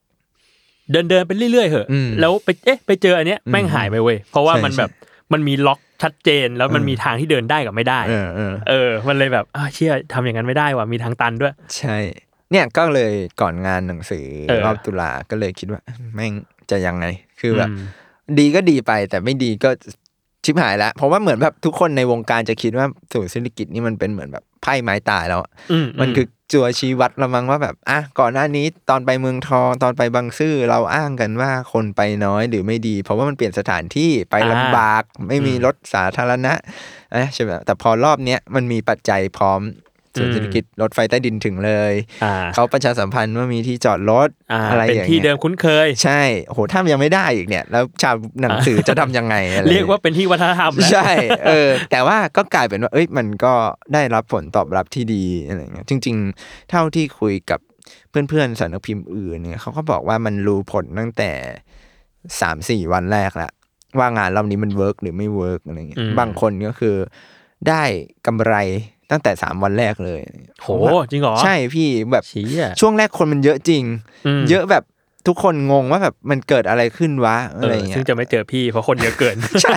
[0.93, 4.91] เดินเดินๆไปเรื่อยๆเหอะอืมแล้วไปเอ๊ะไปเจออันเนี้ยแม่งหายไปเว้ยเพราะว่าใช่มันใช่แบบ
[5.33, 11.97] มันมีล็อกชัดเจนแล้วมันเออมีทางที่เดินได้กับไม่ได้ เออเออเออมันเลยแบบอ่าเชี่ยทำอย่างนั้นไม่ได้ว่ะมีทางตันด้วย ใช่
[12.51, 15.81] เนี่ยก็เลยก่อนงานหนังสือเออรอบตุลาก็เลยคิดว่า
[16.15, 16.33] แม่ง
[16.71, 17.07] จะยังไง
[17.41, 17.87] คือแบบอืม
[18.39, 19.71] ดีก็ดีไปแต่ไม่ดีก็
[20.45, 36.53] ชิบหายแล้วเพราะว่าเหมือนแบบทุกคนในวงการจะคิดว่าศูนย์เศรษฐกิจนี่มันเป็นเหมือนแบบไพ่ไม้ตายแล้วอะอืมมันคือจัวชี้วัดละมั้งว่าแบบอะก่อนหน้านี้ตอนไปเมืองทองตอนไปบางซื่อเราอ้างกันว่าคนไปน้อยหรือไม่ดี เพราะว่ามันเปลี่ยนสถานที่ไปลำบาก ไม่มีรถสาธารณะ
[37.17, 39.61] นะใช่ไหมแต่พอรอบเนี้ยมันมีปัจจัยพร้อม
[40.17, 41.93] ส่วนเศรษฐกิจรถไฟใต้ดินถึงเลย
[42.25, 51.11] อ่าเขาประชาสัมพันธ์ว่ามีที่จอดรถอ่าอะไรเป็นอย่างที่เงี้เดิยมคุ้นเคย ใช่โอ้โหถ้ามันยังไม่ได้อีกเนี่ย แล้วชาวหนังสือจะทำยังไงอะไรเรียกว่าเป็นที่วัฒนธรรมแล้วใช่
[51.47, 53.55] เออ แต่ว่าก็กลายเป็นว่าเอ้ยมันก็
[53.95, 57.61] ได้รับผลตอบรับที่ดีอะไรเงี้ยจริง ๆ เท่าที่คุยกับ
[58.11, 61.31] เพื่อนๆสำนักพิมพ์อื่นเนี่ยเขาก็บอกว่ามันรู้ผลตั้งแต่
[62.41, 63.51] สามสี่วันแรกละ
[63.99, 66.97] ว่างานรอบนี้มัน work หรือไม่ work อะไรเงี้ยอืมบางคนก็คือ
[67.69, 67.83] ได้
[68.27, 68.55] กำไร
[69.11, 70.21] ตั้งแต่สามวันแรกเลย
[70.63, 70.69] โห
[71.11, 73.83] จริงเหรอ ใช่พี่แบบชี้อะช่วงแรกคนมันเยอะจริง
[74.41, 74.85] มเยอะแบบ
[75.29, 79.77] ทุกคนงงว่าแบบมันเกิดอะไรขึ้นวะเออะไรอเงี้ซึ่งยจะไม่เจอพี่เพราะคนเยอะเกิน ใช่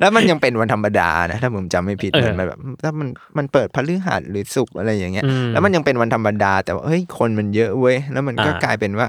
[0.00, 9.06] แล้วมันยังเป็นวันธรรมดานะถ้าผมจำไม่ผิดเออเหมือนแบบถ้ามันมันเปิดพฤหัสหรือศุกร์อะไรอย่างเงี้ยอืมแล้วมันยังเป็นวันธรรมดา แต่ว่าเฮ้ยคนมันเยอะเว้ยแล้วมันก็อ่ากลายเป็นว่า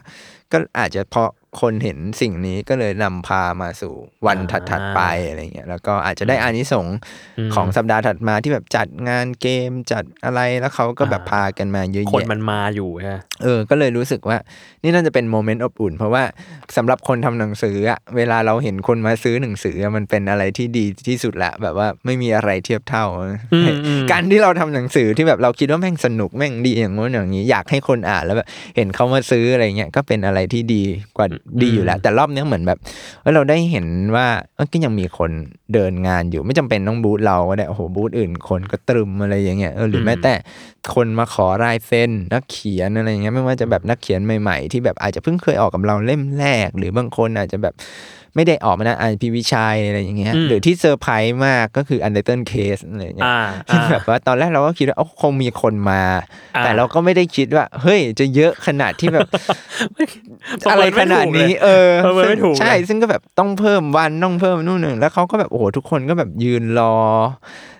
[0.51, 1.29] ก็อาจจะเพราะ
[1.61, 3.93] คนเห็นสิ่งนี้ก็เลยนำพามาสู่
[4.27, 6.95] วันอ่าถัดๆไปอะไรเงี้ยแล้วก็อาจจะได้อานิสงส์
[7.37, 14.37] อืมของสัปดาห์ถัดมาที่แบบจัดงานเกมจัดอะไรแล้วเขาก็แบบอ่าพากันมาเยอะคนแยะมันมาอยู่ฮะเออ ก็เลยรู้สึกว่า
[14.83, 16.23] นี่น่าจะเป็นโมเมนต์อบอุ่น เพราะว่า
[16.77, 23.05] สำหรับคนทำหนังสืออะเวลาเราเห็นคนมาซื้อหนังสืออะมันเป็นอะไรที่ดีที่สุดละแบบว่าไม่มีอะไรเทียบเท่า
[23.53, 30.83] อืมอืมการที่เราทำหนังสือที่แบบเราคิดว่าแม่งสนุกแม่งดีอย่างโน้นอย่างนี้ อยากให้คนอ่านแล้วแบบเห็นเขามาซื้ออะไรเงี้ยก็เป็นอะไรที่ดี
[31.17, 31.27] กว่า
[31.62, 32.79] ดีอยู่แล้ว แต่รอบเนี้ยเหมือนแบบ
[33.21, 35.31] เอ้ยเราได้เห็นว่าเอ้ยก็ยังมีคน
[35.73, 40.34] เดินงานอยู่ไม่จำเป็นต้องบูธเราก็ได้โอ้โหบูธอื่น คนก็ตรึมอะไรอย่างเงี้ยเออหรือแม้แต่
[40.95, 47.73] คนมาขอลายเซ็นนักเขียนอะไรอย่างเงี้ยไม่ว่าจะแบบนักเขียนใหม่ ๆ ที่แบบอาจจะเพิ่งเคยออกกับเราเล่มแรก หรือบางคนอาจจะแบบ
[48.35, 56.01] ไม่ได้ออกมานะอย่างพี่วิชัยอะไรอย่างเงี้ยอืมหรือที่เซอร์ไพรส์มากก็คือ Untitled Case อะไรอย่างเงี้ยอ่าที่อ่าแบบว่าตอนแรกเราก็คิดว่าเอ้าคงมีคนมา
[56.55, 66.95] อ่าแต่เราก็ไม่ได้คิดว่า เฮ้ยจะเยอะขนาดที่แบบอะไรขนาดนี้ประเมินขไม่ถูกเลย เออประเมินไม่ถูกใช่เลยซึ่งก็แบบต้องเพิ่มวันต้องเพิ่มนู่นหนึ่งแล้วเขาก็แบบโอ้โหทุกคนก็แบบยืนรอ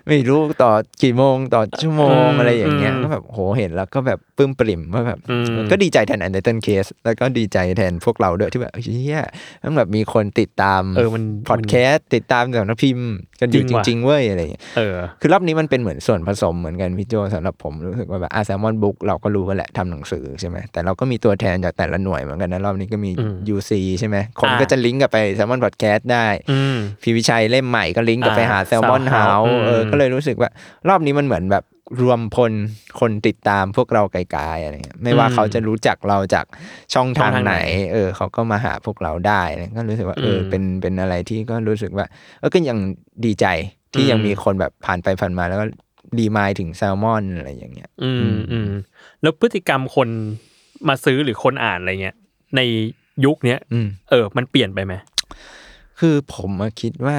[0.08, 9.22] ไม่รู้ต่อกี่โมงต่อชั่วโมงอะไรอย่างเงี้ยก็แบบโหเห็นแล้วก็แบบปลื้มปริ่มว่าแบบอืมก็ดีใจแทน Untitled Case แล้วก็ดีใจแทนพวกเราด้วยที่แบบเฮีย
[9.62, 13.08] มันแบบมีคนติดตามเออมันพอดแคสต์ติดตามสำนักพิมพ์
[13.40, 30.50] กันอยู่จริงจว่ะจริงๆเว้ยอะไรอย่างเงี้ยเออคือรอบนี้มันเป็นเหมือนส่วนผสมเหมือนกันพี่โจสำหรับผมรู้สึกว่าแบบอา Salmon Books เราก็รู้กันแหละทำหนังสือใช่ไหมแต่เราก็มีตัวแทนจากแต่ละหน่วยเหมือนกันนะรอบนี้ก็มีอืม UC ใช่ไหมคนอ่าก็จะลิงก์กับไป Salmon Podcast ได้อืมพี่วิชัยเล่มใหม่ก็ลิงก์กับไปหาอ่าแซลมอน Sound เฮา House เอออืมก็เลยรู้สึกว่า
[30.88, 31.64] รอบนี้มันเหมือนแบบ
[32.02, 32.52] รวมพล
[33.00, 36.44] คนติดตามพวกเราไกลๆอะไรเงี้ยไม่ว่าอืมเขาจะรู้จักเราจาก
[36.94, 37.56] ช่องทางช่องทางไหนไหน
[37.92, 42.06] เออ เขาก็มาหาพวกเราได้นะก็รู้สึกว่าเอออมเป็นเป็นอะไรที่ก็รู้สึกว่า
[42.38, 42.78] เออก็ยัง
[43.24, 43.46] ดีใจ
[43.94, 45.64] ที่อืมยังมีคนแบบผ่านไปผ่านมาแล้วก็
[46.18, 48.70] รีมายถึงแซลมอนอะไรอย่างเงี้ย อือืมมอืม
[49.22, 50.08] แล้วพฤติกรรมคน
[50.88, 52.16] มาซื้อหรือคนอ่านอะไรเงี้ย
[52.56, 52.60] ใน
[53.24, 54.94] ยุคเนี้ยอืมเออ มันเปลี่ยนไปไหม
[56.00, 57.16] คือผมอะคิดว่า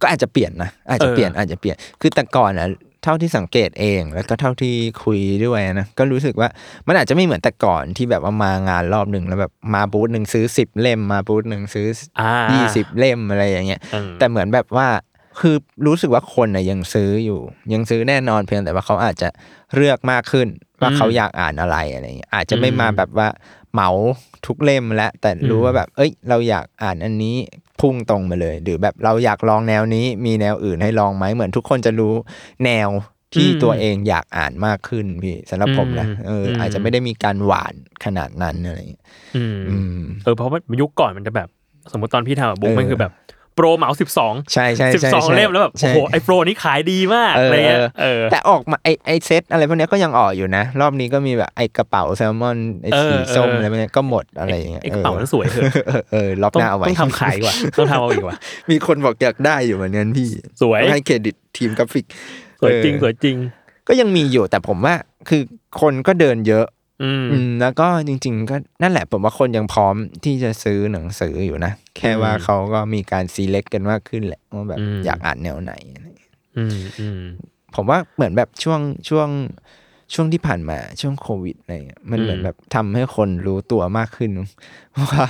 [0.00, 2.68] ก็อาจจะเปลี่ยนนะอาจจะเออเปลี่ยนอาจจะเปลี่ยนคือแต่ก่อนอะ
[3.04, 6.48] เท่าที่สังเกตเองแล้วก็เท่าที่คุยด้วยนะก็รู้สึกว่า
[6.86, 11.86] มันอาจจะไม่เหมือนแต่ก่อนที่แบบว่ามางานรอบหนึ่งแล้วแบบมาบูธหนึ่งซื้อสิบเล่มมาบูธหนึ่งซื้อ
[12.20, 14.88] อ่ายี่สิบเล่มอะไรอย่างเงี้ยอืมแต่เหมือนแบบว่า
[15.40, 15.56] คือ
[15.86, 17.40] รู้สึกว่าคนน่ะยังซื้ออยู่
[17.72, 19.28] ยังซื้อแน่นอนเพียงแต่ว่าเขาอาจจะ
[19.74, 20.48] เลือกมากขึ้น
[20.80, 23.28] ว่าอืมเขาอยากอ่านอะไรอะไรอย่างเงี้ยอาจจะไม่อืมมาแบบว่า
[23.72, 23.90] เหมา
[24.46, 27.36] ทุกเล่มแล้วแต่รู้อืมว่าแบบ เอ้ย เราอยากอ่านอันนี้
[27.80, 32.14] พุ่งตรงมาเลย หรือแบบเราอยากลองแนวนี้มีแนวอื่นให้ลองไหมเหมือนทุกคนจะรู้
[32.64, 32.88] แนว
[33.34, 39.04] ที่ตัวเองอยากอ่านมากขึ้นพี่สำหรับผมนะเออออาจจะไม่ได้มีการหวานขนาดนั้นอะไรอย่างเงี้ย
[39.36, 41.48] อืมอืมเออเพราะว่ายุคก่อนมันจะแบบ
[41.92, 43.12] สมมติตอนพี่ทำอะบุ๊กเออมันคือแบบ
[43.58, 58.36] โปรเหมาสิบสองใช่ใช่สิบใช่สองใช่เล่มแล้วแบบใช่โอ้โหไอโปรนี้ขายดีมากเอออะไรเงี้ยเอเอออแต่ออกมาไอไอเซตอะไรพวกเนี้ยก็ยังออกอยู่นะ รอบนี้ก็มีแบบไอกระเป๋าแซลมอนไอเออสีส้มเออออะไรพวกเนี้ยก็หมดอะไรอย่างเงี้ยไอกระเป๋านั้นสวยเถอะเออเออรอบหน้าต้องเอาไว้ต้องทำขายดีกว่าต้องทำเอาอีกว่ะ
[58.70, 60.28] มีคนบอกอยากได้อยู่เหมือนกันพี่
[60.62, 62.06] สวยต้องให้เครดิตทีมกราฟิก
[62.60, 63.36] สวยจริงเออสวยจริง
[63.88, 64.94] ก็ยังมีอยู่แต่ผมว่า
[65.28, 65.42] คือ
[65.80, 77.20] คนก็เดินเยอะอืม อืมแล้วก็จริง ๆ ก็นั่นแหละผมว่าคนยังพร้อมที่จะซื้อหนังสืออยู่นะแค่ว่าอืมเขาก็มีการ select กันมากขึ้นแหละว่าแบบอืมอยากอ่านแนวไหนอะไรอย่างเงี้ยอืมอืม
[77.74, 79.28] ผมว่าเหมือนแบบช่วงช่วง
[80.14, 84.30] ช่วงที่ผ่านมาช่วงโควิดอะไรเงี้ยมันเหมือนอืมแบบทำให้คนรู้ตัวมากขึ้น
[85.12, 85.26] ว่า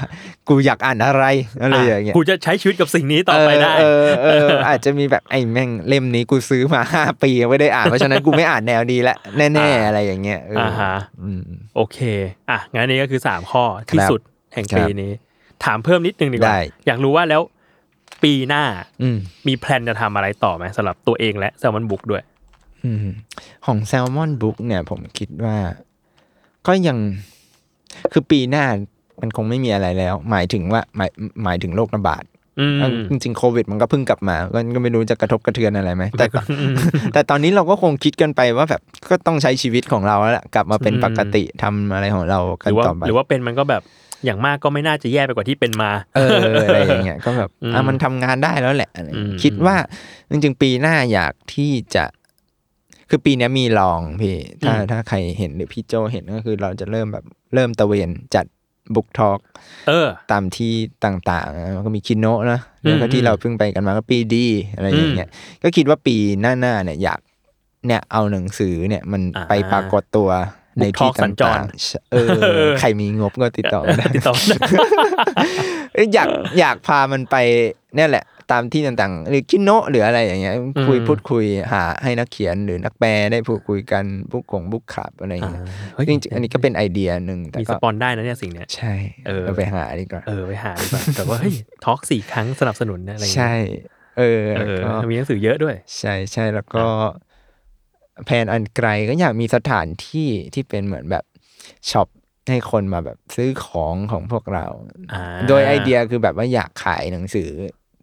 [0.48, 1.24] กูอยากอ่านอะไร
[1.62, 11.42] อะไรอย่างเงี้ยกูจะใช้ชีวิตกับสิ่งนี้ต่อไปได้เออเออเอออาจจะมีแบบไอ้แม่งเล่มนี้กูซื้อมาห้าปีไม่ได้อ่านเพราะฉะนั้นกูไม่อ่านแนวดีละแน่อ่าๆอะไรอย่างเงี้ยเออออ่าฮะอืม
[11.76, 11.98] โอเค
[12.50, 14.20] อะงั้นนี่ก็คือสามข้อที่ครับสุด
[14.54, 15.12] แห่งครับปีนี้
[15.64, 17.42] ถามเพิ่มนิดนึงดีกว่าได้อยากรู้ว่าแล้ว
[18.22, 18.64] ปีหน้า
[19.02, 22.37] อืมมีแพลนจะทำอะไรต่อไหมสำหรับตัวเองและแซลมอนบุ๊กด้วยอืม
[23.66, 25.56] ของแซลมอนบุ๊กเนี่ย ผมคิดว่า
[26.66, 26.98] ก็ยัง
[28.12, 28.64] คือปีหน้า
[29.20, 31.10] มันคงไม่มีอะไรแล้ว หมายถึงว่าหมาย
[31.44, 32.24] หมายถึงโรคระบาด
[32.60, 36.74] อืมจริงๆโควิด มันก็เพิ่งกลับมาก็ก็ไม่รู้จะกระทบกระเทือนอะไรไหมแต่แต่ก็อืม
[37.12, 43.82] แต่ตอนนี้เราก็คงคิดกันไปว่าแบบก็ต้องใช้ชีวิตของเราแล้วล่ะกลับมาเป็นอืมปกติทำอะไรของเราหกันรือว่าต่อไปหรือว่าเป็นมันก็แบบ
[44.24, 49.76] อย่างมากก็ไม่น่าจะแย่ไปกว่าที่เป็นมา เอออะไรอย่างเงี้ยก็แบบอืมอะมันทำงานได้แล้วแหละอะไรอย่างเงี้ยอืมคิดว่า
[50.30, 52.04] จริงๆปีหน้าอยากที่จะ
[53.10, 58.46] คือปีเนี้ยมีลองพี่ ถ้าถ้าใครเห็นหรือพี่โจเห็นก็คือเราจะเริ่มแบบเริ่มตะเวนจัด
[58.94, 59.38] บุ๊กทอ k
[59.88, 60.72] เออตามที่
[61.04, 65.30] ต่างๆนะมันก็มีคิโนะนะแล้วก็อืมที่เราเพิ่งไปกันมาก็ปีดีอะไรอย่างเงี้ย
[65.62, 67.20] ก็คิดว่าปีหน้าๆเนี่ยอยาก
[67.86, 70.28] เนี่ยเอาหนังสือเนี่ยมันอ่าไปปรากฏตัว
[70.78, 74.56] ใน Book ที่ Talk สัญจรต่างๆเออ ใครมีงบก็ติดต่อมาได้ติดต่อได้
[75.94, 77.36] เอ้ยอยากอยากพามันไป
[77.96, 80.54] เนี่ยแหละ ตามที่ต่างๆ หรือคิโนะหรืออะไรอย่างเงี้ย
[80.86, 85.62] คุยอืมพูดคุยหาให้นักเขียนหรือนักแปลได้พูดคุยกันบุ๊กของบุ๊กขับอะไรอย่างเงี้ย
[85.94, 88.94] เฮ้ยจริงๆอันนี้ก็เป็นไอเดียหนึ่งแต่มีสก็ปอนได้นะเนี่ยสิ่งเนี้ยใช่
[89.26, 93.54] เออเราไปหาดีกว่าเออไปหาดีกว่าแต่ว่าเฮ้ยทอล์กสี่ครั้งสนับสนุนนะอะไรอย่างเงี้ยใช่
[94.18, 96.84] เออเอแล้วอก็มีหนังสือเยอะด้วย ใช่ใช่แล้วก็
[98.24, 101.24] แผนอันไกลก็อยากมีสถานที่ที่เป็นเหมือนแบบ
[101.90, 102.08] ช็อป
[102.50, 104.66] ให้คนมาแบบซื้อของของพวกเรา
[105.12, 107.50] อ่าโดยไอเดียคือแบบว่าอยากขายหนังสือ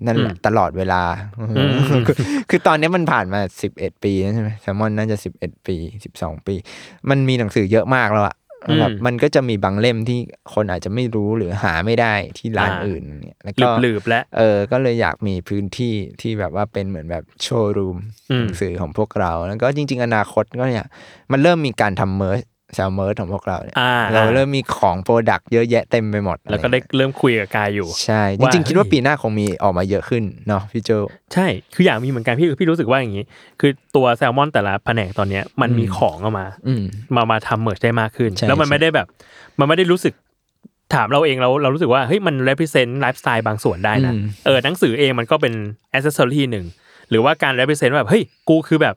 [0.05, 1.01] นั่นแหละอืมตลอดเวลา
[1.39, 1.75] อืม
[2.07, 2.15] คือ
[2.49, 6.55] คือตอนนี้มันผ่านมาสิบเอ็ดปีแล้วใช่ไหมแซมมอนน่าจะสิบเอ็ดปีสิบสองปี
[7.09, 8.35] มันมีหนังสือเยอะมากแล้วอะ
[8.67, 10.19] อืมแบบมันก็จะมีบางเล่มที่
[10.53, 17.97] คนอาจจะไม่รู้หรือหาไม่ได้ที่ร้านอ่าอื่นเนี่ยแล้วหก็ลืบๆและเออ ก็เลยอยากมีพื้นที่ที่แบบว่าเป็นเหมือนแบบโชว์รูม
[18.31, 20.87] อืมหนังสือของพวกเรา แล้วก็จริง ๆ อนาคตก็อยาก
[21.31, 30.89] มันเริ่มมีการทำ merch แซลมอนของพวกเราเนี่ยอ่าเราเริ่มมีของ product เยอะแยะเต็มไปหมด แล้วก็ได้อะไรเงี้ยเริ่มคุยกับกายอยู่ ใช่ว่าจริงๆ คิดว่าเฮ้ยปีหน้าคงมีออกมาเยอะขึ้นเนาะพี่โจ
[31.33, 33.23] ใช่ คืออยากมีเหมือนกันพี่พี่รู้สึกว่าอย่างนี้
[33.59, 36.83] คือตัวแซลมอนแต่ละแผนกตอนเนี้ยมันมีอืมของออกมาอืม
[37.15, 39.07] มามาทำ merch ได้มากขึ้นใช่แล้วมันใช่ไม่ได้แบบ
[39.59, 40.13] มันไม่ได้รู้สึก
[40.93, 45.53] ถามเราเองเราเรารู้สึกว่าเฮ้ยมัน represent ไลฟ์สไตล์บางส่วนได้นะอืมเออหนังสือเองมันก็เป็น
[45.95, 46.65] accessory หนึ่ง
[47.09, 48.95] หรือว่าการ represent ว่าแบบเฮ้ยกูคือแบบ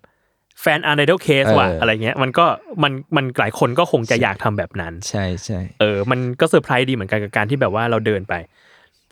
[0.60, 2.46] แฟน untitled case ว่ะอะไรเงี้ยมันก็
[2.82, 8.34] มันมันหลายคนก็คงจะอยากทำแบบนั้น ใช่ใช่เออมันก็เซอร์ไพรส์ดีเหมือนกันกับการที่แบบว่าเราเดินไป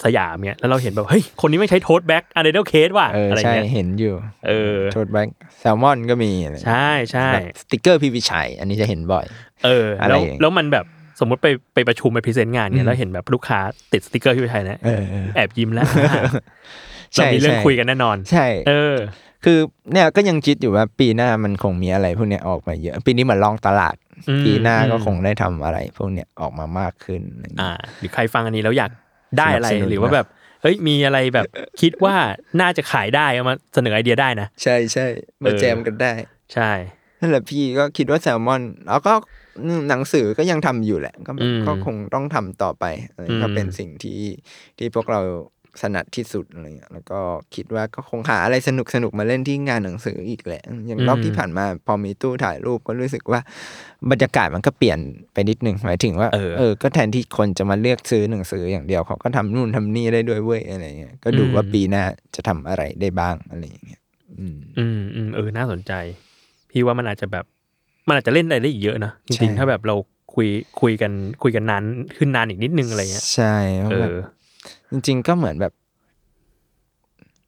[0.04, 4.14] สยามเนี้ยแล้วเราเห็นแบบเฮ้ยคนนี้ไม่ใช้โทสแบ็ก untitled case ว่ะเอออะไรใช่เงี้ยเห็นอยู่
[4.48, 9.26] เออ tote bag แซลมอนก็มีอะไรใช่ใช่แบบสติกเกอร์พี่วิชัยอันนี้จะเห็นบ่อย
[9.64, 10.86] เอออะไรแล้วอย่างแล้วมันแบบ
[11.20, 13.58] สมมติไปไปประชุมไป present งานเนี่ยแล้วเห็นแบบลูกค้า
[13.92, 15.84] ติดสติกเกอร์ที่ไปไทยนะเออเออแอบยิ้มแล้ว
[17.14, 18.96] ใช่เรามีเรื่องใช่คุยกันแน่นอน ใช่ เออ
[19.44, 19.58] คือ
[19.92, 23.96] เนี่ยก็ยังคิดอยู่ว่าปีหน้ามันคงมีอะไรพวกเนี้ยออกมาเยอะ ปีนี้เหมือนลองตลาด
[24.28, 28.90] อืมปีหน้าก็อืมคงได้ทำอะไร พวกเนี้ยออกมามากขึ้นอะไรอย่างเงี้ยอ่า หรือใครฟังอันนี้แล้วอยาก
[29.38, 30.26] ได้อะไรสนับสนุนหรือว่าแบบ
[30.62, 31.46] เฮ้ยมีอะไรแบบ
[31.80, 32.14] คิดว่า
[32.60, 35.06] น่าจะขายได้เอามาเสนอไอเดียได้นะ ใช่ใช่
[35.42, 36.12] มาเออแจมกันได้
[36.54, 36.70] ใช่
[37.20, 39.14] นั่นแหละพี่ก็คิดว่าแซลมอน แล้วก็
[39.88, 44.20] หนังสือก็ยังทำอยู่แหละ ก็อืมก็คงต้องทำต่อไปอะไรอืมก็เป็นสิ่งที่
[44.78, 45.20] ที่พวกเรา
[45.82, 47.20] ถนัดที่สุดอะไรเงี้ยแล้วก็
[47.54, 53.40] คิดว่าก็คงหาอะไรสนุกสนุกๆมาเล่นที่งานหนังสืออีกแหละ อย่างรอบที่ผ่านมา พอมีตู้ถ่ายรูปก็รู้สึกว่า
[54.10, 54.98] บรรยากาศมันก็เปลี่ยน
[55.32, 64.00] ไปนิดนึงหมายถึงว่าเออเออก็แทนที่คนจะมาเลือกซื้อหนังสืออย่างเดียวเขาก็ทำนู่นทำนี่ได้ด้วยเว้ยอะไรเงี้ยก็ดูว่าปีหน้าจะทำอะไรได้บ้างอะไรอย่างเงี้ย
[64.38, 65.92] อืมอืมอืมเออน่าสนใจ
[66.70, 67.44] พี่ว่ามันอาจจะแบบ
[68.08, 69.96] มันอาจจะเล่นอะไรได้อีกเยอะนะจริงใช่ๆถ้าแบบเรา
[70.34, 70.48] คุย
[70.80, 71.12] คุยกัน
[71.42, 71.82] คุยกันนาน
[72.16, 74.18] ขึ้นนานอีกนิดนึงอะไรเงี้ยใช่เพราะเอแบบอ
[74.90, 75.72] จริง ๆ ก็เหมือนแบบ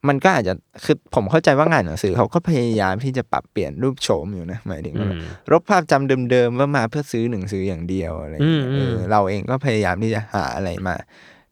[0.09, 0.55] มันก็อาจจะ
[0.85, 10.95] คือผมเข้าใจว่างานหนังสือเขาก็พยายามที่จะปรับเปลี่ยนรูปโฉมอยู่นะหมายถึงว่าอืมลบภาพจำเดิมๆว่ามาเพื่อซื้อหนังสืออย่างเดียวอะไรอย่างเงี้ยอืมเอออืมเราเองก็พยายามที่จะหาอะไรมา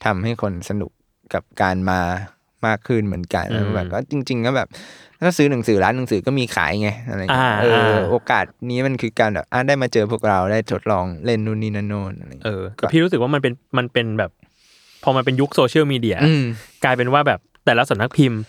[0.05, 0.91] ทำให้คนสนุก
[1.35, 2.01] กับการมา
[2.67, 4.69] มากขึ้นเหมือนกันแล้วแบบก็จริง ๆ ก็แบบ
[5.21, 14.31] ถ้าซื้อหนังสือร้านหนังสือก็มีขายไงอะไรอย่างเงี้ยอ่าเอออ่าโอกาสนี้มันคือการแบบอะได้มาเจอพวกเราได้ทดลองเล่นนู่นนี่นั่นโน่นอะไรอย่างเอเงี้ยอแต่พี่รู้สึกว่ามันเป็นมันเป็นแบบ
[15.07, 16.45] พอมันเป็นยุคโซเชียลมีเดียอืม
[16.85, 18.41] กลายเป็นว่าแบบแต่ละสำนักพิมพ์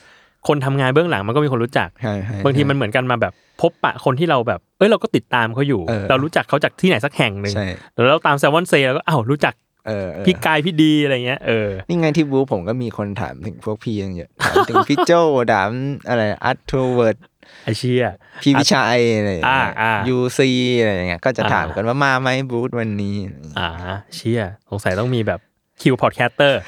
[0.47, 9.53] คนทำงานเบื้องหลังมันก็มีคนรู้จักใช่ใช่บางทีมันเหมือนกันมาแบบพบปะคนที่เราแบบ เอ้ยเราก็ติดตามเขาอยู่เออเรารู้จักเขาจากที่ไหนสักแห่งหนึ่งใช่แล้วเราตามแซมมอนเซแล้วก็อ้าวรู้จัก
[9.87, 15.11] เออเออพี่กายพี่ดีอะไรเงี้ยเออนี่ไงที่บูผมก็มีคนถามถึงพวกพี่ยังเยอะถามถึงพี่โจ
[15.53, 15.69] ถาม
[16.09, 17.17] อะไรอัตโทเวิร์ด
[17.63, 18.03] ไอเชีย
[18.41, 23.15] พี่วิชัยอะไรอย่างเงี้ยอ่าอ่ายูซีอะไรอย่างเงี้ยก็จะอ่าถามกันว่ามาไหมบูธวันนี้
[23.59, 23.67] อ่า
[24.15, 25.39] เชียสงสัยต้องมีแบบ
[25.81, 26.59] คิวพอดแคสเตอร์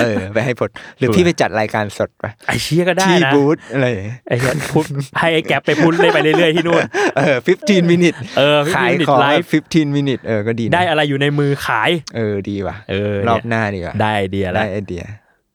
[0.00, 4.84] เออไปให้ผลหรือพี่ไปจัดรายการสดไปไอเชียก็ได้ที่นะบูธอะไรอย่างเงี้ยไอเชียพูด
[5.20, 6.82] ให้ไอแก๊ปไปพูดเล่นไปเรื่อยๆที่นู่น
[7.16, 15.04] เออ15 minute เออขาย15ของไลฟ์15 minute เออก็ดีนะได้อะไรอยู่ในมือขาย เออดีว่ะเออรอเนี่บยหน้าดีกว่าได้ไอเดียแล้ได้วไอเดีย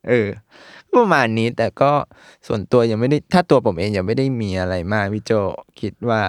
[0.09, 0.27] เออ
[0.89, 1.91] ก็ประมาณนี้แต่ก็
[2.47, 5.31] ส่วนตัวยังไม่ได้ถ้าตัวผมเองยังไม่ได้มีอะไรมากพี่โจ
[5.81, 6.21] คิดว่า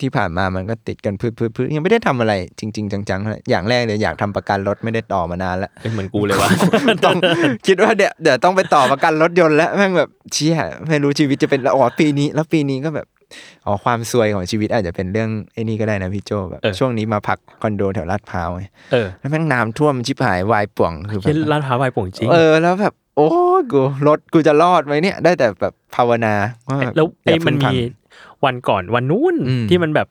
[0.00, 6.50] ที่ผ่านมามันก็ติดกันพืดๆๆยังไม่ได้ทำอะไรจริง ๆ จังๆเท่าไหร่อย่างแรกเลยอยากทำประกันรถไม่ได้ต่อมานานแล้วเป็นเหมือนกูเลยว่ะ
[7.04, 7.16] ต้อง
[7.66, 10.56] คิดว่าเดี๋ยวเดี๋ยวต้องไปต่อประกันรถยนต์แล้วแม่งแบบเชี่ย
[10.88, 13.06] ไม่รู้ชีวิตจะเป็นแล้วอ๋อปีนี้ แล้วปีนี้ก็แบบ
[13.66, 23.28] อ๋อความซวยของชีวิตอาจจะเป็นเรื่องไอ้นี่ก็ได้นะพี่โจแบบเออช่วงนี้มาพักคอนโดแถวลาดพร้าวไงเออแล้วแม่งน้ำท่วมชิบหายวายป่วงคือแบเช่นบลาดพร้าวไปโป่งจริงเออแล้วแบบโอ้
[23.72, 26.34] กูรถกูจะรอดไหมเนี่ยได้แต่แบบภาวนา
[26.68, 27.74] ว่าบบแล้วไอ้ย่ามันเพิ่งมีพัง
[28.44, 30.06] วันก่อนวันนู้นอืมที่มันแบบ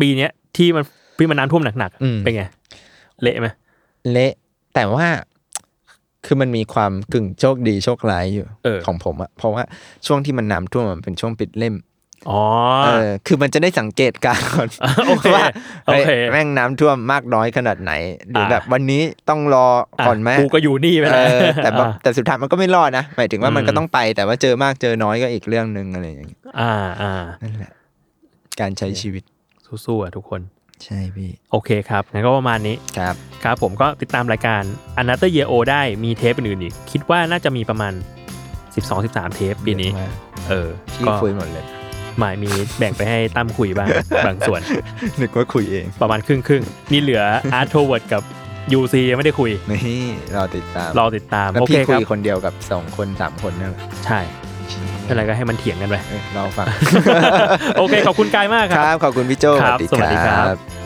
[0.00, 0.84] ปีเนี้ยที่มัน
[1.16, 2.44] พี่มันน้ำท่วมหนักอืมๆเป็นไง
[3.22, 3.48] เละไหม
[4.12, 4.32] เละ
[4.74, 5.06] แต่ว่า
[6.26, 9.62] คือมันมีความกึ่งโชคดีโชคร้ายอยู่เออของผมอะเพราะว่า
[10.06, 11.74] ช่วงที่มันน้ำท่วมมันเป็นช่วงปิดเล่ม
[12.30, 12.42] อ๋อ
[12.84, 14.68] เออคือมันจะได้สังเกตการณ์ก่อน
[15.08, 15.46] โอเคว่า
[15.86, 17.92] โอเคฮ้ยแม่งน้ำท่วมมากน้อยขนาดไหน
[18.30, 19.66] หรืออ่าแบบวันนี้ต้องรอ
[20.06, 27.72] ก่อนไหมะกูก็อยู่นี่ไปเอแล้วอแต่แบบแต่สุดท้ายมันก็ไม่รอดนะหมายถึงว่ามันอืมก็ต้องไปแต่ว่าเจอมากเจอน้อยก็อีกเรื่องหนึ่งอะไรอย่างเงี้ยอ่าอ่านั่นแหละ
[28.60, 29.22] การใช้ชีวิต
[29.84, 30.40] สู้ๆอะทุกคน
[30.84, 34.62] ใช่พี่ โอเคครับงั้นก็ประมาณนี้ครับครับผมก็ติดตามรายการ
[35.00, 37.92] a n a t h e r Year O ได้มีเทปอื่นๆอีก คิดว่าน่าจะมีประมาณ
[38.64, 40.12] 12-13 เทปปีนี้เยอะมาก
[40.48, 41.64] เออพี่ก็คุยหมดเลย
[42.18, 43.88] หมายมีแบ่งไปให้ตั้มคุยบ้าง
[44.26, 44.60] บางส่วน
[45.20, 47.22] นึกว่าคุยเอง ประมาณครึ่งครึ่งๆนี่เหลือ
[47.58, 48.22] Art t o w a r d กับ
[48.78, 54.20] UC ยังไม่ได้คุย นี่เราติดตามรอติดตามแล้วโอเคพี่คคุรับยคนเดียวกับสองคนสามคนนั่นแหละใช่
[55.08, 56.66] อะไรก็ให้มันเถียงกันไปเออเราฟัง
[57.78, 60.83] โอเค ขอบคุณกายมากคครับรับ ขอบคุณพี่โจครับ สวัสดีครับบ